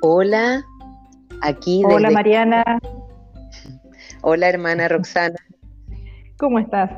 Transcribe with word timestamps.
Hola, 0.00 0.64
aquí. 1.42 1.82
Hola 1.84 2.10
Mariana. 2.10 2.62
Hola 4.22 4.48
hermana 4.48 4.86
Roxana. 4.86 5.36
¿Cómo 6.38 6.60
estás? 6.60 6.90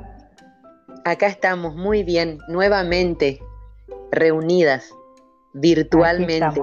Acá 1.06 1.28
estamos 1.28 1.74
muy 1.74 2.03
bien, 2.03 2.38
nuevamente 2.49 3.41
reunidas 4.13 4.92
virtualmente. 5.55 6.60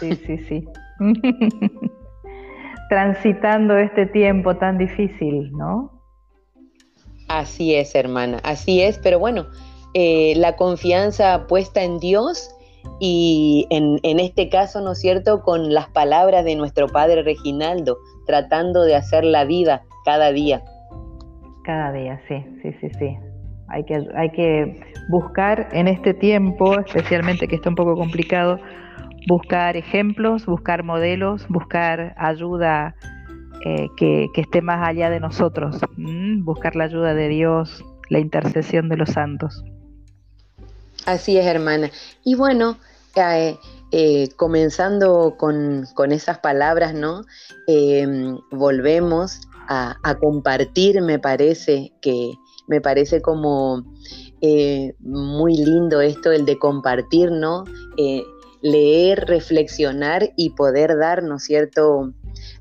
Sí, 0.00 0.16
sí, 0.16 0.38
sí. 0.38 0.68
Transitando 2.88 3.76
este 3.78 4.06
tiempo 4.06 4.56
tan 4.56 4.78
difícil, 4.78 5.52
¿no? 5.52 5.92
Así 7.28 7.76
es, 7.76 7.94
hermana, 7.94 8.40
así 8.42 8.82
es, 8.82 8.98
pero 8.98 9.20
bueno, 9.20 9.46
eh, 9.94 10.34
la 10.36 10.56
confianza 10.56 11.46
puesta 11.46 11.84
en 11.84 12.00
Dios 12.00 12.52
y 12.98 13.66
en, 13.70 13.98
en, 14.02 14.20
este 14.20 14.48
caso, 14.48 14.80
¿no 14.80 14.92
es 14.92 15.00
cierto?, 15.00 15.42
con 15.42 15.72
las 15.72 15.88
palabras 15.88 16.44
de 16.44 16.56
nuestro 16.56 16.86
padre 16.88 17.22
Reginaldo, 17.22 17.98
tratando 18.26 18.82
de 18.82 18.96
hacer 18.96 19.24
la 19.24 19.44
vida 19.44 19.82
cada 20.04 20.32
día. 20.32 20.62
Cada 21.64 21.92
día, 21.92 22.20
sí, 22.28 22.44
sí, 22.62 22.72
sí, 22.80 22.88
sí. 22.98 23.16
Hay 23.68 23.84
que, 23.84 24.04
hay 24.16 24.30
que 24.30 24.80
buscar 25.08 25.68
en 25.72 25.88
este 25.88 26.12
tiempo, 26.12 26.78
especialmente 26.80 27.46
que 27.46 27.56
está 27.56 27.68
un 27.68 27.76
poco 27.76 27.94
complicado, 27.94 28.58
buscar 29.28 29.76
ejemplos, 29.76 30.46
buscar 30.46 30.82
modelos, 30.82 31.46
buscar 31.48 32.14
ayuda 32.16 32.94
eh, 33.64 33.88
que, 33.96 34.28
esté 34.34 34.62
más 34.62 34.88
allá 34.88 35.10
de 35.10 35.20
nosotros, 35.20 35.80
buscar 36.38 36.76
la 36.76 36.84
ayuda 36.84 37.14
de 37.14 37.28
Dios, 37.28 37.84
la 38.08 38.18
intercesión 38.18 38.88
de 38.88 38.96
los 38.96 39.10
santos. 39.10 39.64
Así 41.06 41.36
es, 41.36 41.46
hermana. 41.46 41.90
Y 42.24 42.34
bueno, 42.34 42.78
eh, 43.16 43.56
eh, 43.92 44.28
comenzando 44.36 45.36
con, 45.36 45.86
esas 46.12 46.38
palabras, 46.38 46.94
¿no? 46.94 47.24
Em, 47.66 48.38
volvemos 48.50 49.40
a, 49.68 49.96
compartir, 50.20 51.00
me 51.00 51.18
parece 51.18 51.92
que 52.02 52.32
me 52.66 52.80
parece 52.80 53.22
como 53.22 53.84
muy 55.00 55.56
lindo 55.56 56.00
esto, 56.00 56.32
el 56.32 56.44
de 56.44 56.58
compartir, 56.58 57.30
¿no? 57.30 57.64
leer, 58.62 59.24
reflexionar 59.26 60.32
y 60.36 60.50
poder 60.50 60.98
dar, 60.98 61.22
¿no 61.22 61.36
es 61.36 61.44
cierto?, 61.44 62.12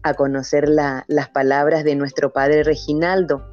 a 0.04 0.14
conocer 0.14 0.70
las 0.70 1.30
palabras 1.34 1.84
de 1.84 1.96
nuestro 1.96 2.32
padre 2.32 2.64
Reginaldo. 2.64 3.44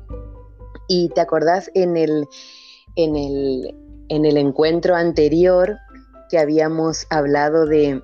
Y 0.89 1.09
te 1.11 1.21
acordás 1.21 1.71
en 1.75 1.97
el, 1.97 2.27
en 2.95 3.17
el, 3.17 3.75
en 4.09 4.25
el 4.25 4.37
encuentro 4.37 4.95
anterior 4.95 5.77
que 6.29 6.39
habíamos 6.39 7.07
hablado 7.11 7.67
de 7.67 8.01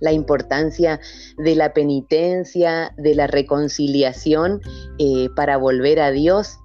la 0.00 0.12
importancia 0.12 1.00
de 1.36 1.54
la 1.54 1.72
penitencia, 1.72 2.92
de 2.96 3.14
la 3.14 3.26
reconciliación 3.26 4.60
eh, 4.98 5.28
para 5.36 5.58
volver 5.58 6.00
a 6.00 6.10
Dios. 6.10 6.58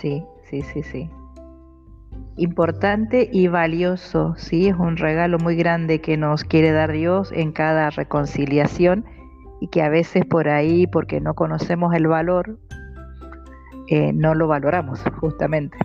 Sí, 0.00 0.24
sí, 0.48 0.62
sí, 0.62 0.82
sí 0.82 1.10
importante 2.36 3.28
y 3.30 3.48
valioso, 3.48 4.34
¿sí? 4.36 4.68
Es 4.68 4.76
un 4.76 4.96
regalo 4.96 5.38
muy 5.38 5.56
grande 5.56 6.00
que 6.00 6.16
nos 6.16 6.44
quiere 6.44 6.72
dar 6.72 6.92
Dios 6.92 7.30
en 7.32 7.52
cada 7.52 7.90
reconciliación 7.90 9.04
y 9.60 9.68
que 9.68 9.82
a 9.82 9.88
veces 9.88 10.24
por 10.24 10.48
ahí, 10.48 10.86
porque 10.86 11.20
no 11.20 11.34
conocemos 11.34 11.94
el 11.94 12.06
valor, 12.06 12.58
eh, 13.88 14.12
no 14.12 14.34
lo 14.34 14.48
valoramos 14.48 15.00
justamente. 15.20 15.76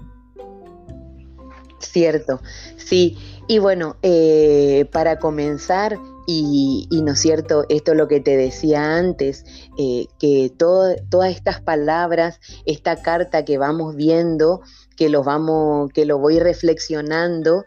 Cierto, 1.80 2.42
sí. 2.78 3.18
Y 3.48 3.60
bueno, 3.60 3.96
eh, 4.02 4.90
para 4.92 5.20
comenzar, 5.20 5.98
y, 6.26 6.88
¿no 6.92 7.14
es 7.14 7.20
cierto? 7.20 7.66
Esto 7.70 7.92
es 7.92 7.98
lo 7.98 8.08
que 8.08 8.20
te 8.20 8.36
decía 8.36 8.98
antes, 8.98 9.46
eh, 9.78 10.08
que 10.20 10.52
todas 10.58 11.00
estas 11.30 11.62
palabras, 11.62 12.42
esta 12.66 13.02
carta 13.02 13.46
que 13.46 13.58
vamos 13.58 13.96
viendo, 13.96 14.62
que 14.98 15.08
lo, 15.08 15.24
vamos, 15.24 15.92
que 15.94 16.06
lo 16.06 16.18
voy 16.18 16.40
reflexionando 16.40 17.64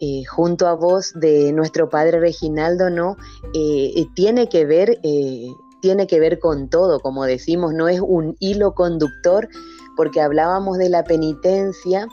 eh, 0.00 0.24
junto 0.24 0.66
a 0.66 0.74
vos 0.74 1.12
de 1.14 1.52
nuestro 1.52 1.90
padre 1.90 2.20
Reginaldo, 2.20 2.88
¿no? 2.88 3.16
Tiene 4.14 4.48
que 4.48 4.64
ver, 4.64 4.98
tiene 5.82 6.06
que 6.06 6.20
ver 6.20 6.38
con 6.38 6.70
todo, 6.70 7.00
como 7.00 7.24
decimos, 7.24 7.74
no 7.74 7.88
es 7.88 8.00
un 8.00 8.36
hilo 8.40 8.74
conductor, 8.74 9.48
porque 9.96 10.22
hablábamos 10.22 10.78
de 10.78 10.88
la 10.88 11.04
penitencia, 11.04 12.08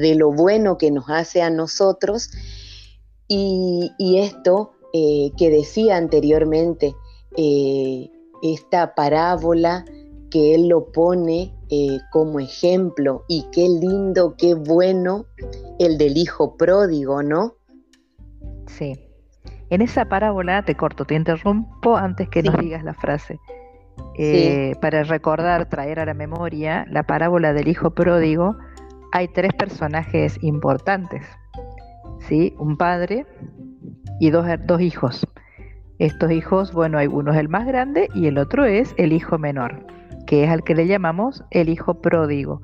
de 0.00 0.14
lo 0.14 0.32
bueno 0.32 0.78
que 0.78 0.90
nos 0.90 1.08
hace 1.08 1.42
a 1.42 1.50
nosotros, 1.50 2.30
y, 3.28 4.18
esto 4.18 4.72
eh, 4.92 5.32
que 5.36 5.50
decía 5.50 5.96
anteriormente, 5.96 6.94
eh, 7.36 8.10
esta 8.42 8.94
parábola 8.94 9.84
que 10.30 10.54
él 10.54 10.68
lo 10.68 10.92
pone 10.92 11.54
eh, 11.70 11.98
como 12.12 12.40
ejemplo 12.40 13.24
y 13.28 13.46
qué 13.52 13.68
lindo, 13.68 14.36
qué 14.36 14.54
bueno 14.54 15.26
el 15.78 15.98
del 15.98 16.16
hijo 16.16 16.56
pródigo, 16.56 17.22
¿no? 17.22 17.54
Sí. 18.66 18.94
En 19.70 19.82
esa 19.82 20.04
parábola, 20.04 20.64
te 20.64 20.76
corto, 20.76 21.04
te 21.04 21.14
interrumpo 21.14 21.96
antes 21.96 22.28
que 22.28 22.42
nos 22.42 22.56
digas 22.58 22.84
la 22.84 22.94
frase. 22.94 23.40
Para 24.80 25.02
recordar, 25.02 25.68
traer 25.68 25.98
a 25.98 26.06
la 26.06 26.14
memoria 26.14 26.86
la 26.88 27.02
parábola 27.02 27.52
del 27.52 27.68
hijo 27.68 27.90
pródigo, 27.90 28.56
hay 29.16 29.28
tres 29.28 29.54
personajes 29.54 30.38
importantes. 30.42 31.26
¿sí? 32.28 32.54
Un 32.58 32.76
padre 32.76 33.24
y 34.20 34.28
dos, 34.28 34.46
dos 34.66 34.82
hijos. 34.82 35.26
Estos 35.98 36.30
hijos, 36.30 36.74
bueno, 36.74 36.98
hay 36.98 37.06
uno 37.06 37.32
es 37.32 37.38
el 37.38 37.48
más 37.48 37.66
grande 37.66 38.10
y 38.14 38.26
el 38.26 38.36
otro 38.36 38.66
es 38.66 38.94
el 38.98 39.14
hijo 39.14 39.38
menor, 39.38 39.86
que 40.26 40.44
es 40.44 40.50
al 40.50 40.64
que 40.64 40.74
le 40.74 40.86
llamamos 40.86 41.42
el 41.50 41.70
hijo 41.70 42.02
pródigo. 42.02 42.60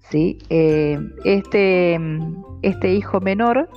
¿sí? 0.00 0.38
Eh, 0.50 0.98
este, 1.24 2.00
este 2.62 2.92
hijo 2.92 3.20
menor 3.20 3.70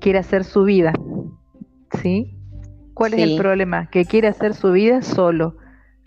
quiere 0.00 0.18
hacer 0.18 0.44
su 0.44 0.64
vida. 0.64 0.92
¿sí? 2.02 2.36
¿Cuál 2.92 3.14
es 3.14 3.20
el 3.20 3.38
problema? 3.38 3.88
Que 3.88 4.04
quiere 4.04 4.28
hacer 4.28 4.52
su 4.52 4.72
vida 4.72 5.00
solo, 5.00 5.56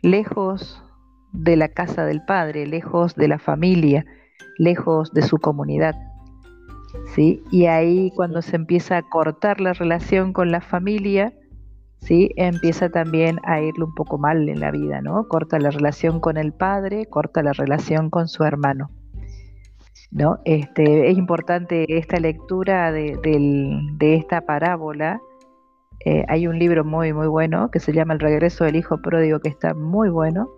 lejos 0.04 0.84
de 1.32 1.56
la 1.56 1.70
casa 1.70 2.06
del 2.06 2.24
padre, 2.24 2.68
lejos 2.68 3.16
de 3.16 3.28
la 3.28 3.40
familia, 3.40 4.06
lejos 4.58 5.12
de 5.14 5.22
su 5.22 5.38
comunidad. 5.38 5.96
¿sí? 7.16 7.44
Y 7.52 7.66
ahí 7.66 8.12
cuando 8.16 8.42
se 8.42 8.56
empieza 8.56 8.98
a 8.98 9.10
cortar 9.10 9.60
la 9.62 9.74
relación 9.74 10.34
con 10.34 10.52
la 10.52 10.62
familia, 10.62 11.34
¿sí? 12.04 12.32
Empieza 12.36 12.90
también 12.90 13.40
a 13.44 13.62
irle 13.62 13.86
un 13.86 13.96
poco 13.96 14.18
mal 14.18 14.48
en 14.50 14.60
la 14.60 14.72
vida, 14.72 15.02
¿no? 15.02 15.28
Corta 15.28 15.60
la 15.60 15.72
relación 15.72 16.20
con 16.20 16.38
el 16.38 16.54
padre, 16.54 17.06
corta 17.06 17.42
la 17.42 17.54
relación 17.54 18.10
con 18.10 18.28
su 18.28 18.44
hermano. 18.44 18.90
¿No? 20.12 20.40
Este, 20.46 21.10
es 21.10 21.18
importante 21.18 21.86
esta 21.98 22.20
lectura 22.20 22.92
de, 22.92 23.18
esta 24.00 24.42
parábola. 24.42 25.20
Eh, 26.06 26.24
hay 26.28 26.46
un 26.46 26.60
libro 26.60 26.86
muy, 26.86 27.14
muy 27.14 27.26
bueno 27.26 27.72
que 27.72 27.80
se 27.80 27.94
llama 27.94 28.14
El 28.14 28.20
regreso 28.20 28.64
del 28.64 28.76
hijo 28.76 29.02
pródigo, 29.02 29.40
que 29.40 29.50
está 29.50 29.74
muy 29.74 30.10
bueno. 30.10 30.50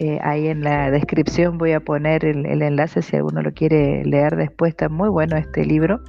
Eh, 0.00 0.20
ahí 0.22 0.46
en 0.46 0.62
la 0.62 0.92
descripción 0.92 1.58
voy 1.58 1.72
a 1.72 1.80
poner 1.80 2.24
el, 2.24 2.46
enlace 2.62 3.02
si 3.02 3.16
alguno 3.16 3.42
lo 3.42 3.52
quiere 3.52 4.04
leer 4.04 4.36
después. 4.36 4.70
Está 4.70 4.88
muy 4.88 5.08
bueno 5.08 5.36
este 5.36 5.64
libro, 5.64 6.00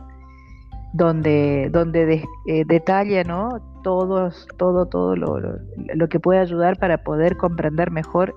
donde, 0.94 1.69
donde 1.72 2.23
eh, 2.45 2.63
detalla 2.67 3.23
¿no? 3.23 3.50
Todos, 3.83 4.47
todo, 4.57 4.85
todo 4.85 5.16
lo, 5.16 5.39
lo, 5.39 6.07
que 6.07 6.19
puede 6.19 6.39
ayudar 6.39 6.77
para 6.77 7.00
poder 7.00 7.35
comprender 7.38 7.89
mejor 7.89 8.35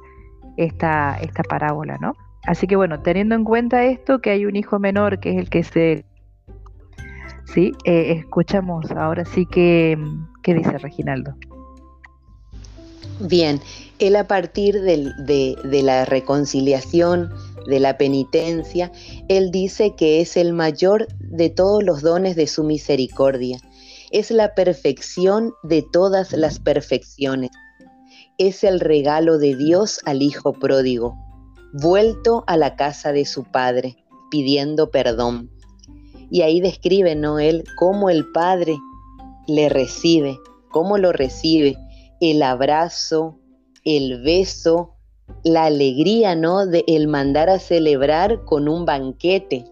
esta, 0.56 1.18
esta 1.20 1.42
parábola. 1.42 1.98
¿no? 2.00 2.14
Así 2.46 2.66
que 2.66 2.76
bueno, 2.76 3.00
teniendo 3.00 3.34
en 3.34 3.44
cuenta 3.44 3.84
esto, 3.84 4.20
que 4.20 4.30
hay 4.30 4.46
un 4.46 4.56
hijo 4.56 4.78
menor 4.78 5.20
que 5.20 5.32
es 5.32 5.36
el 5.36 5.50
que 5.50 5.64
se... 5.64 6.06
Sí, 7.44 7.72
eh, 7.84 8.12
escuchamos 8.12 8.90
ahora 8.92 9.26
sí 9.26 9.44
que, 9.44 9.98
¿qué 10.42 10.54
dice 10.54 10.78
Reginaldo? 10.78 11.34
Bien, 13.20 13.60
él 13.98 14.16
a 14.16 14.26
partir 14.26 14.80
de, 14.80 15.56
la 15.82 16.04
reconciliación, 16.04 17.32
de 17.66 17.78
la 17.78 17.96
penitencia, 17.96 18.90
él 19.28 19.52
dice 19.52 19.94
que 19.96 20.20
es 20.20 20.36
el 20.36 20.52
mayor 20.52 21.06
de 21.20 21.50
todos 21.50 21.84
los 21.84 22.02
dones 22.02 22.34
de 22.34 22.48
su 22.48 22.64
misericordia. 22.64 23.58
Es 24.10 24.30
la 24.30 24.54
perfección 24.54 25.52
de 25.62 25.82
todas 25.82 26.32
las 26.32 26.58
perfecciones. 26.58 27.50
Es 28.38 28.64
el 28.64 28.80
regalo 28.80 29.38
de 29.38 29.54
Dios 29.54 30.00
al 30.04 30.22
Hijo 30.22 30.52
pródigo, 30.52 31.14
vuelto 31.72 32.42
a 32.48 32.56
la 32.56 32.74
casa 32.74 33.12
de 33.12 33.24
su 33.24 33.44
Padre, 33.44 33.96
pidiendo 34.30 34.90
perdón. 34.90 35.50
Y 36.30 36.42
ahí 36.42 36.60
describe 36.60 37.14
Noel 37.14 37.62
cómo 37.76 38.10
el 38.10 38.26
Padre 38.32 38.76
le 39.46 39.68
recibe, 39.68 40.38
cómo 40.70 40.98
lo 40.98 41.12
recibe, 41.12 41.76
el 42.22 42.40
abrazo, 42.44 43.40
el 43.84 44.22
beso, 44.22 44.94
la 45.42 45.64
alegría, 45.64 46.36
¿no? 46.36 46.66
De 46.66 46.84
el 46.86 47.08
mandar 47.08 47.48
a 47.48 47.58
celebrar 47.58 48.44
con 48.44 48.68
un 48.68 48.84
banquete. 48.84 49.64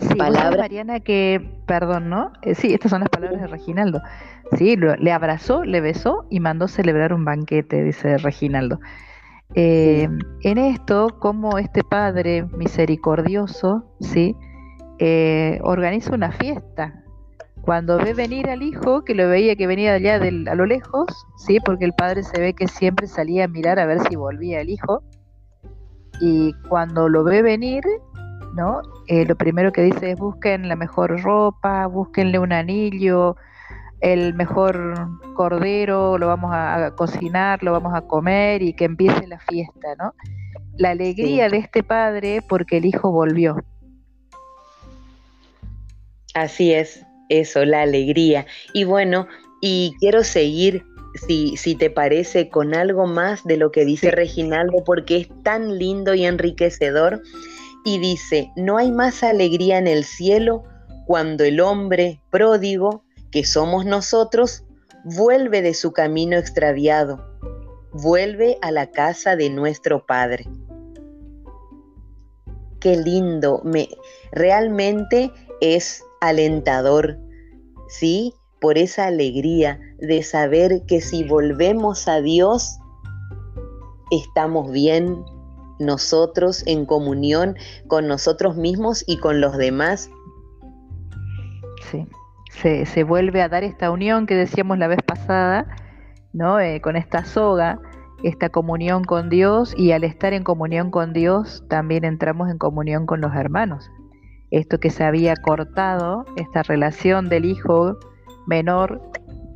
Sí, 0.00 0.14
palabra... 0.16 0.62
Mariana, 0.62 0.98
que, 0.98 1.40
perdón, 1.66 2.10
¿no? 2.10 2.32
Eh, 2.42 2.56
sí, 2.56 2.74
estas 2.74 2.90
son 2.90 3.00
las 3.00 3.10
palabras 3.10 3.42
de 3.42 3.46
Reginaldo. 3.46 4.02
Sí, 4.58 4.76
le 4.76 5.12
abrazó, 5.12 5.62
le 5.62 5.80
besó 5.80 6.26
y 6.30 6.40
mandó 6.40 6.66
celebrar 6.66 7.12
un 7.12 7.24
banquete, 7.24 7.84
dice 7.84 8.18
Reginaldo. 8.18 8.80
Eh, 9.54 10.08
en 10.42 10.58
esto, 10.58 11.16
como 11.20 11.58
este 11.58 11.84
padre 11.84 12.42
misericordioso, 12.56 13.84
¿sí? 14.00 14.34
Eh, 14.98 15.60
organiza 15.62 16.12
una 16.12 16.32
fiesta. 16.32 17.03
Cuando 17.64 17.96
ve 17.98 18.12
venir 18.12 18.50
al 18.50 18.62
hijo, 18.62 19.04
que 19.04 19.14
lo 19.14 19.28
veía 19.28 19.56
que 19.56 19.66
venía 19.66 19.94
allá 19.94 20.18
del, 20.18 20.46
a 20.48 20.54
lo 20.54 20.66
lejos, 20.66 21.06
¿sí? 21.36 21.60
porque 21.60 21.86
el 21.86 21.94
padre 21.94 22.22
se 22.22 22.38
ve 22.40 22.54
que 22.54 22.68
siempre 22.68 23.06
salía 23.06 23.44
a 23.44 23.48
mirar 23.48 23.78
a 23.78 23.86
ver 23.86 24.00
si 24.08 24.16
volvía 24.16 24.60
el 24.60 24.68
hijo, 24.68 25.02
y 26.20 26.52
cuando 26.68 27.08
lo 27.08 27.24
ve 27.24 27.42
venir, 27.42 27.82
¿no? 28.54 28.82
Eh, 29.08 29.24
lo 29.26 29.36
primero 29.36 29.72
que 29.72 29.82
dice 29.82 30.12
es 30.12 30.18
busquen 30.18 30.68
la 30.68 30.76
mejor 30.76 31.22
ropa, 31.22 31.86
búsquenle 31.86 32.38
un 32.38 32.52
anillo, 32.52 33.36
el 34.00 34.34
mejor 34.34 34.94
cordero, 35.34 36.18
lo 36.18 36.26
vamos 36.26 36.50
a, 36.54 36.92
cocinar, 36.96 37.62
lo 37.62 37.72
vamos 37.72 37.94
a 37.94 38.02
comer 38.02 38.62
y 38.62 38.74
que 38.74 38.84
empiece 38.84 39.26
la 39.26 39.38
fiesta, 39.38 39.94
¿no? 39.98 40.14
La 40.76 40.90
alegría 40.90 41.48
de 41.48 41.58
este 41.58 41.82
padre 41.82 42.42
porque 42.46 42.76
el 42.76 42.86
hijo 42.86 43.10
volvió. 43.10 43.56
Así 46.34 46.72
es, 46.72 47.06
eso, 47.28 47.64
la 47.64 47.82
alegría. 47.82 48.46
Y 48.72 48.84
bueno, 48.84 49.26
y 49.60 49.94
quiero 50.00 50.24
seguir, 50.24 50.84
si, 51.26 51.56
si 51.56 51.74
te 51.74 51.90
parece, 51.90 52.48
con 52.48 52.74
algo 52.74 53.06
más 53.06 53.44
de 53.44 53.56
lo 53.56 53.70
que 53.70 53.84
dice 53.84 54.10
Reginaldo, 54.10 54.84
porque 54.84 55.18
es 55.18 55.28
tan 55.42 55.78
lindo 55.78 56.14
y 56.14 56.24
enriquecedor 56.24 57.22
y 57.84 57.98
dice, 57.98 58.50
no 58.56 58.78
hay 58.78 58.90
más 58.90 59.22
alegría 59.22 59.78
en 59.78 59.86
el 59.86 60.04
cielo 60.04 60.64
cuando 61.06 61.44
el 61.44 61.60
hombre 61.60 62.20
pródigo, 62.30 63.04
que 63.30 63.44
somos 63.44 63.84
nosotros, 63.84 64.64
vuelve 65.04 65.60
de 65.60 65.74
su 65.74 65.92
camino 65.92 66.36
extraviado, 66.38 67.38
vuelve 67.92 68.58
a 68.62 68.70
la 68.70 68.90
casa 68.90 69.36
de 69.36 69.50
nuestro 69.50 70.06
Padre. 70.06 70.46
Qué 72.80 72.96
lindo, 72.96 73.60
me, 73.64 73.88
realmente 74.32 75.30
es 75.60 76.02
alentador, 76.28 77.18
¿sí? 77.88 78.34
Por 78.60 78.78
esa 78.78 79.06
alegría 79.06 79.78
de 79.98 80.22
saber 80.22 80.82
que 80.86 81.00
si 81.00 81.24
volvemos 81.24 82.08
a 82.08 82.20
Dios, 82.20 82.78
estamos 84.10 84.70
bien, 84.70 85.24
nosotros 85.78 86.62
en 86.66 86.86
comunión 86.86 87.56
con 87.88 88.06
nosotros 88.06 88.56
mismos 88.56 89.04
y 89.06 89.18
con 89.18 89.40
los 89.40 89.56
demás. 89.56 90.10
Sí, 91.90 92.06
se, 92.86 93.04
vuelve 93.04 93.42
a 93.42 93.48
dar 93.48 93.64
esta 93.64 93.90
unión 93.90 94.26
que 94.26 94.34
decíamos 94.34 94.78
la 94.78 94.86
vez 94.86 95.02
pasada, 95.04 95.66
¿no? 96.32 96.60
Eh, 96.60 96.80
con 96.80 96.96
esta 96.96 97.24
soga, 97.24 97.78
esta 98.22 98.48
comunión 98.48 99.04
con 99.04 99.28
Dios 99.28 99.74
y 99.76 99.92
al 99.92 100.04
estar 100.04 100.32
en 100.32 100.44
comunión 100.44 100.90
con 100.90 101.12
Dios 101.12 101.64
también 101.68 102.04
entramos 102.04 102.50
en 102.50 102.58
comunión 102.58 103.06
con 103.06 103.20
los 103.20 103.34
hermanos. 103.34 103.90
Esto 104.54 104.78
que 104.78 104.90
se 104.90 105.02
había 105.02 105.34
cortado, 105.34 106.24
esta 106.36 106.62
relación 106.62 107.28
del 107.28 107.44
hijo 107.44 107.98
menor 108.46 109.02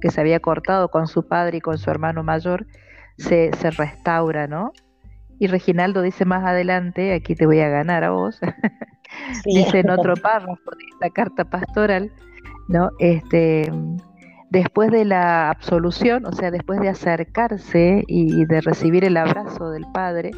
que 0.00 0.10
se 0.10 0.20
había 0.20 0.40
cortado 0.40 0.88
con 0.88 1.06
su 1.06 1.28
padre 1.28 1.58
y 1.58 1.60
con 1.60 1.78
su 1.78 1.88
hermano 1.88 2.24
mayor, 2.24 2.66
se, 3.16 3.52
se 3.58 3.70
restaura, 3.70 4.48
¿no? 4.48 4.72
Y 5.38 5.46
Reginaldo 5.46 6.02
dice 6.02 6.24
más 6.24 6.44
adelante, 6.44 7.14
aquí 7.14 7.36
te 7.36 7.46
voy 7.46 7.60
a 7.60 7.68
ganar 7.68 8.02
a 8.02 8.10
vos, 8.10 8.40
dice 9.44 9.78
en 9.78 9.90
otro 9.90 10.14
párrafo 10.22 10.70
de 10.72 10.84
esta 10.92 11.10
carta 11.10 11.44
pastoral, 11.44 12.10
¿no? 12.66 12.90
Este, 12.98 13.70
después 14.50 14.90
de 14.90 15.04
la 15.04 15.48
absolución, 15.48 16.26
o 16.26 16.32
sea, 16.32 16.50
después 16.50 16.80
de 16.80 16.88
acercarse 16.88 18.02
y 18.08 18.46
de 18.46 18.60
recibir 18.62 19.04
el 19.04 19.16
abrazo 19.16 19.70
del 19.70 19.84
Padre, 19.94 20.32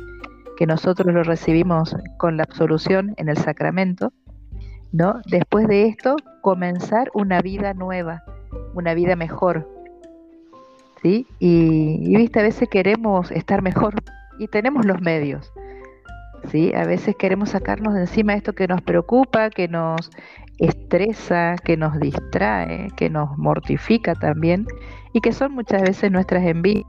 que 0.58 0.66
nosotros 0.66 1.14
lo 1.14 1.22
recibimos 1.22 1.96
con 2.18 2.36
la 2.36 2.42
absolución 2.42 3.14
en 3.16 3.30
el 3.30 3.38
sacramento, 3.38 4.12
¿no? 4.92 5.20
Después 5.26 5.68
de 5.68 5.86
esto, 5.86 6.16
comenzar 6.40 7.10
una 7.14 7.40
vida 7.40 7.74
nueva, 7.74 8.22
una 8.74 8.94
vida 8.94 9.16
mejor, 9.16 9.68
¿sí? 11.02 11.26
Y, 11.38 12.16
viste, 12.16 12.40
a 12.40 12.42
veces 12.42 12.68
queremos 12.68 13.30
estar 13.30 13.62
mejor, 13.62 13.94
y 14.38 14.48
tenemos 14.48 14.86
los 14.86 15.00
medios. 15.02 15.52
¿sí? 16.50 16.72
A 16.74 16.84
veces 16.84 17.14
queremos 17.16 17.50
sacarnos 17.50 17.94
de 17.94 18.00
encima 18.00 18.34
esto 18.34 18.54
que 18.54 18.66
nos 18.66 18.80
preocupa, 18.80 19.50
que 19.50 19.68
nos 19.68 20.10
estresa, 20.58 21.56
que 21.62 21.76
nos 21.76 21.98
distrae, 22.00 22.88
que 22.96 23.10
nos 23.10 23.36
mortifica 23.36 24.14
también 24.14 24.66
y 25.12 25.20
que 25.20 25.32
son 25.32 25.52
muchas 25.52 25.82
veces 25.82 26.10
nuestras 26.10 26.44
envidias, 26.44 26.86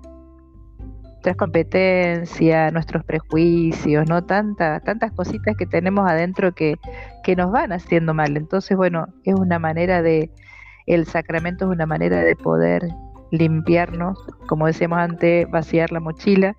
nuestras 1.21 1.37
competencias, 1.37 2.73
nuestros 2.73 3.05
prejuicios, 3.05 4.09
¿no? 4.09 4.23
Tanta, 4.23 4.79
tantas 4.79 5.11
cositas 5.11 5.55
que 5.55 5.67
tenemos 5.67 6.09
adentro 6.09 6.51
que, 6.55 6.79
que 7.23 7.35
nos 7.35 7.51
van 7.51 7.71
haciendo 7.71 8.15
mal. 8.15 8.35
Entonces, 8.37 8.75
bueno, 8.75 9.05
es 9.23 9.35
una 9.35 9.59
manera 9.59 10.01
de, 10.01 10.31
el 10.87 11.05
sacramento 11.05 11.65
es 11.65 11.71
una 11.71 11.85
manera 11.85 12.21
de 12.21 12.35
poder 12.35 12.87
limpiarnos, 13.29 14.17
como 14.47 14.65
decíamos 14.65 14.97
antes, 14.97 15.47
vaciar 15.51 15.91
la 15.91 15.99
mochila 15.99 16.55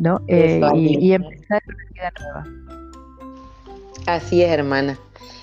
¿no? 0.00 0.20
Eh, 0.26 0.60
y, 0.74 1.12
empezar 1.12 1.62
una 1.64 1.84
vida 1.92 2.12
nueva. 2.20 2.44
Así 4.06 4.42
es, 4.42 4.50
hermana. 4.50 4.98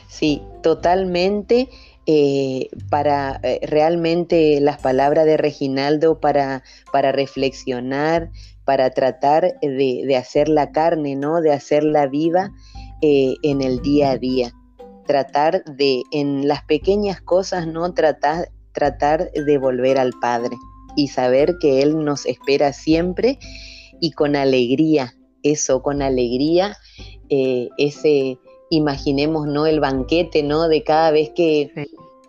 Sí, 0.09 0.41
totalmente. 0.61 1.69
Eh, 2.07 2.69
para 2.89 3.39
eh, 3.43 3.59
realmente 3.63 4.59
las 4.59 4.79
palabras 4.79 5.25
de 5.25 5.37
Reginaldo 5.37 6.19
para, 6.19 6.63
para 6.91 7.11
reflexionar, 7.11 8.31
para 8.65 8.89
tratar 8.89 9.59
de, 9.61 10.15
hacer 10.17 10.49
la 10.49 10.71
carne, 10.71 11.15
¿no? 11.15 11.41
De 11.41 11.51
hacerla 11.51 12.07
viva 12.07 12.51
en 13.01 13.61
el 13.61 13.81
día 13.81 14.11
a 14.11 14.17
día. 14.17 14.51
Tratar 15.07 15.63
de, 15.65 16.03
en 16.11 16.47
las 16.47 16.63
pequeñas 16.63 17.21
cosas, 17.21 17.67
¿no? 17.67 17.93
Tratar, 17.93 18.49
tratar 18.73 19.31
de 19.31 19.57
volver 19.57 19.97
al 19.97 20.13
Padre 20.21 20.55
y 20.95 21.07
saber 21.07 21.57
que 21.59 21.81
Él 21.81 22.03
nos 22.03 22.25
espera 22.25 22.73
siempre 22.73 23.39
y 23.99 24.11
con 24.11 24.35
alegría, 24.35 25.15
eso, 25.43 25.81
con 25.81 26.01
alegría, 26.01 26.77
eh, 27.29 27.69
ese, 27.77 28.37
imaginemos, 28.71 29.47
¿no? 29.47 29.67
El 29.67 29.79
banquete, 29.79 30.41
¿no? 30.41 30.67
De 30.67 30.83
cada 30.83 31.11
vez 31.11 31.31
que, 31.35 31.71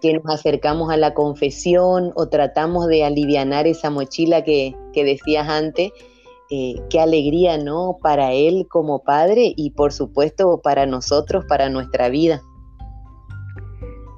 nos 0.02 0.34
acercamos 0.34 0.90
a 0.90 0.96
la 0.96 1.14
confesión 1.14 2.12
o 2.16 2.28
tratamos 2.28 2.88
de 2.88 3.04
alivianar 3.04 3.68
esa 3.68 3.88
mochila 3.88 4.42
que, 4.42 4.74
decías 4.94 5.48
antes, 5.48 5.92
eh, 6.50 6.74
qué 6.90 7.00
alegría, 7.00 7.56
¿no? 7.56 7.96
Para 8.02 8.32
él 8.32 8.66
como 8.68 9.04
padre 9.04 9.54
y 9.56 9.70
por 9.70 9.92
supuesto 9.92 10.60
para 10.60 10.84
nosotros, 10.84 11.44
para 11.48 11.70
nuestra 11.70 12.08
vida. 12.08 12.42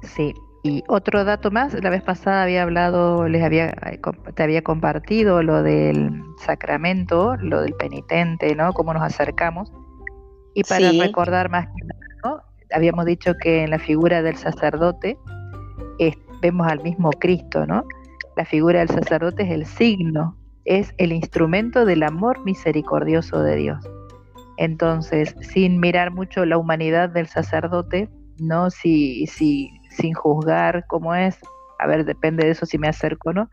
Sí, 0.01 0.33
y 0.63 0.83
otro 0.87 1.23
dato 1.23 1.51
más, 1.51 1.75
la 1.75 1.91
vez 1.91 2.01
pasada 2.01 2.41
había 2.41 2.63
hablado, 2.63 3.27
les 3.27 3.43
había, 3.43 3.69
eh, 3.69 3.99
te 4.33 4.41
había 4.41 4.63
compartido 4.63 5.43
lo 5.43 5.61
del 5.61 6.23
sacramento, 6.43 7.35
lo 7.37 7.61
del 7.61 7.73
penitente, 7.73 8.55
¿no? 8.55 8.73
Cómo 8.73 8.91
nos 8.91 9.03
acercamos. 9.03 9.71
Y 10.55 10.63
para 10.63 10.91
recordar 10.91 11.49
más 11.49 11.67
que 11.67 11.85
nada, 11.85 12.04
habíamos 12.71 13.05
dicho 13.05 13.33
que 13.41 13.63
en 13.63 13.71
la 13.71 13.79
figura 13.79 14.21
del 14.21 14.35
sacerdote 14.35 15.17
vemos 16.41 16.67
al 16.67 16.81
mismo 16.83 17.09
Cristo, 17.11 17.65
¿no? 17.65 17.83
La 18.35 18.45
figura 18.45 18.79
del 18.79 18.89
sacerdote 18.89 19.43
es 19.43 19.51
el 19.51 19.65
signo, 19.65 20.37
es 20.65 20.93
el 20.97 21.11
instrumento 21.11 21.85
del 21.85 22.03
amor 22.03 22.43
misericordioso 22.45 23.41
de 23.41 23.55
Dios. 23.55 23.89
Entonces, 24.57 25.35
sin 25.41 25.79
mirar 25.79 26.11
mucho 26.11 26.45
la 26.45 26.57
humanidad 26.57 27.09
del 27.09 27.27
sacerdote, 27.27 28.09
¿no? 28.39 28.69
Si, 28.69 29.25
si 29.27 29.71
sin 29.89 30.13
juzgar 30.13 30.85
cómo 30.87 31.15
es, 31.15 31.39
a 31.79 31.87
ver, 31.87 32.05
depende 32.05 32.45
de 32.45 32.51
eso 32.51 32.65
si 32.65 32.77
me 32.77 32.87
acerco 32.87 33.33
no, 33.33 33.49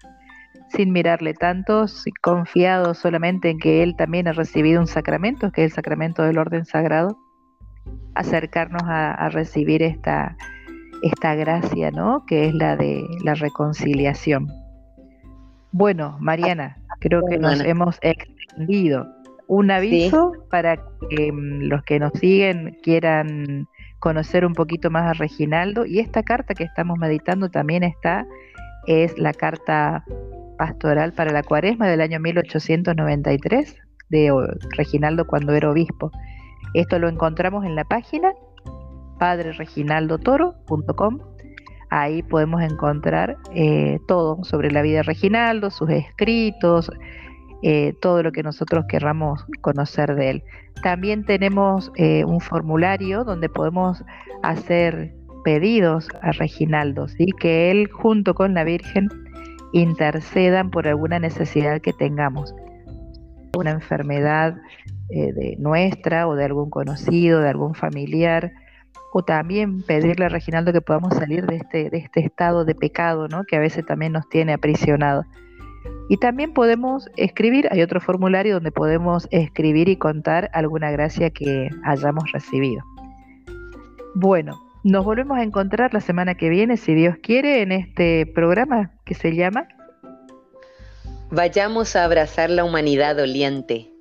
sin 0.68 0.92
mirarle 0.92 1.34
tanto, 1.34 1.86
confiado 2.22 2.94
solamente 2.94 3.50
en 3.50 3.58
que 3.58 3.82
él 3.82 3.94
también 3.96 4.28
ha 4.28 4.32
recibido 4.32 4.80
un 4.80 4.86
sacramento, 4.86 5.50
que 5.50 5.64
es 5.64 5.72
el 5.72 5.74
sacramento 5.74 6.22
del 6.22 6.38
orden 6.38 6.64
sagrado, 6.64 7.18
acercarnos 8.14 8.82
a, 8.84 9.28
recibir 9.30 9.82
esta, 9.82 10.36
esta 11.02 11.34
gracia, 11.34 11.90
¿no? 11.90 12.24
Que 12.26 12.46
es 12.46 12.54
la 12.54 12.76
de 12.76 13.04
la 13.24 13.34
reconciliación. 13.34 14.48
Bueno, 15.72 16.16
Mariana, 16.20 16.78
creo 17.00 17.22
que 17.28 17.38
nos 17.38 17.60
hemos 17.60 17.98
extendido. 18.02 19.06
Un 19.48 19.70
aviso 19.70 20.32
para 20.50 20.76
que 21.10 21.32
mm, 21.32 21.62
los 21.62 21.82
que 21.82 21.98
nos 21.98 22.12
siguen 22.14 22.76
quieran 22.82 23.66
conocer 24.02 24.44
un 24.44 24.54
poquito 24.54 24.90
más 24.90 25.04
a 25.04 25.12
Reginaldo. 25.14 25.86
Y 25.86 26.00
esta 26.00 26.22
carta 26.22 26.54
que 26.54 26.64
estamos 26.64 26.98
meditando 26.98 27.50
también 27.50 27.84
está, 27.84 28.26
es 28.86 29.16
la 29.18 29.32
carta 29.32 30.04
pastoral 30.58 31.12
para 31.12 31.32
la 31.32 31.42
cuaresma 31.42 31.88
del 31.88 32.00
año 32.00 32.20
1893 32.20 33.76
de 34.10 34.32
Reginaldo 34.76 35.26
cuando 35.26 35.54
era 35.54 35.70
obispo. 35.70 36.10
Esto 36.74 36.98
lo 36.98 37.08
encontramos 37.08 37.64
en 37.64 37.74
la 37.74 37.84
página 37.84 38.32
padrereginaldotoro.com. 39.18 41.18
Ahí 41.90 42.22
podemos 42.22 42.62
encontrar 42.62 43.36
eh, 43.54 43.98
todo 44.08 44.42
sobre 44.44 44.70
la 44.70 44.82
vida 44.82 44.98
de 44.98 45.02
Reginaldo, 45.02 45.70
sus 45.70 45.90
escritos, 45.90 46.90
eh, 47.62 47.94
todo 48.00 48.22
lo 48.22 48.32
que 48.32 48.42
nosotros 48.42 48.86
querramos 48.88 49.44
conocer 49.60 50.14
de 50.16 50.30
él. 50.30 50.44
También 50.82 51.24
tenemos 51.24 51.92
eh, 51.96 52.24
un 52.24 52.40
formulario 52.40 53.24
donde 53.24 53.48
podemos 53.48 54.02
hacer 54.42 55.14
pedidos 55.44 56.08
a 56.22 56.32
Reginaldo, 56.32 57.08
¿sí? 57.08 57.26
que 57.38 57.70
él 57.70 57.90
junto 57.92 58.34
con 58.34 58.54
la 58.54 58.64
Virgen 58.64 59.08
intercedan 59.72 60.70
por 60.70 60.88
alguna 60.88 61.18
necesidad 61.18 61.80
que 61.80 61.92
tengamos, 61.92 62.54
una 63.56 63.70
enfermedad 63.70 64.56
eh, 65.12 65.32
de 65.32 65.56
nuestra 65.58 66.26
o 66.26 66.34
de 66.34 66.44
algún 66.44 66.70
conocido, 66.70 67.40
de 67.40 67.50
algún 67.50 67.74
familiar, 67.74 68.52
o 69.12 69.22
también 69.22 69.82
pedirle 69.82 70.24
a 70.24 70.28
Reginaldo 70.30 70.72
que 70.72 70.80
podamos 70.80 71.12
salir 71.14 71.46
de 71.46 71.56
este, 71.56 71.90
de 71.90 71.98
este 71.98 72.20
estado 72.20 72.64
de 72.64 72.74
pecado, 72.74 73.28
¿no? 73.28 73.44
que 73.44 73.56
a 73.56 73.60
veces 73.60 73.84
también 73.84 74.12
nos 74.12 74.26
tiene 74.30 74.54
aprisionados. 74.54 75.26
Y 76.08 76.16
también 76.16 76.54
podemos 76.54 77.10
escribir, 77.16 77.68
hay 77.70 77.82
otro 77.82 78.00
formulario 78.00 78.54
donde 78.54 78.72
podemos 78.72 79.28
escribir 79.30 79.90
y 79.90 79.96
contar 79.96 80.50
alguna 80.54 80.90
gracia 80.90 81.28
que 81.28 81.68
hayamos 81.84 82.32
recibido. 82.32 82.82
Bueno, 84.14 84.58
nos 84.82 85.04
volvemos 85.04 85.36
a 85.36 85.42
encontrar 85.42 85.92
la 85.92 86.00
semana 86.00 86.34
que 86.34 86.48
viene, 86.48 86.78
si 86.78 86.94
Dios 86.94 87.16
quiere, 87.22 87.60
en 87.60 87.72
este 87.72 88.24
programa 88.24 88.92
que 89.04 89.14
se 89.14 89.34
llama 89.34 89.68
Vayamos 91.30 91.96
a 91.96 92.04
abrazar 92.04 92.50
la 92.50 92.64
humanidad 92.64 93.16
doliente. 93.16 93.91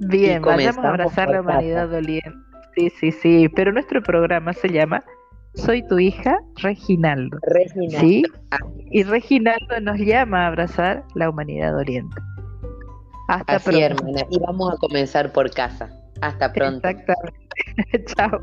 Bien, 0.00 0.42
vayamos 0.42 0.84
a 0.84 0.88
abrazar 0.90 1.30
la 1.30 1.40
humanidad 1.40 1.88
doliente. 1.88 2.32
Sí, 2.74 2.90
sí, 3.00 3.12
sí, 3.12 3.48
pero 3.48 3.72
nuestro 3.72 4.02
programa 4.02 4.52
se 4.52 4.68
llama 4.68 5.02
soy 5.56 5.82
tu 5.88 5.98
hija 5.98 6.38
Reginaldo. 6.56 7.38
Reginaldo. 7.42 7.98
¿Sí? 7.98 8.22
Y 8.90 9.02
Reginaldo 9.02 9.80
nos 9.80 9.98
llama 9.98 10.44
a 10.44 10.48
abrazar 10.48 11.04
la 11.14 11.30
humanidad 11.30 11.72
de 11.72 11.80
Oriente. 11.80 12.16
Hasta 13.28 13.56
Así, 13.56 13.70
pronto. 13.70 13.84
hermana. 13.84 14.26
Y 14.30 14.38
vamos 14.38 14.74
a 14.74 14.76
comenzar 14.76 15.32
por 15.32 15.50
casa. 15.50 15.90
Hasta 16.20 16.52
pronto. 16.52 16.86
Exactamente. 16.86 18.04
Chao. 18.14 18.40